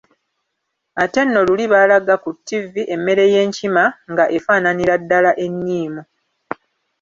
Ate 1.03 1.19
nno 1.25 1.39
luli 1.47 1.65
baalaga 1.71 2.15
ku 2.23 2.29
ttivi 2.37 2.81
emmere 2.95 3.23
y'enkima 3.33 3.83
nga 4.11 4.25
efaananira 4.37 4.95
ddala 5.01 5.31
enniimu. 5.45 6.01